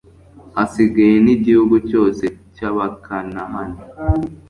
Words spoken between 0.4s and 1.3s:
hasigaye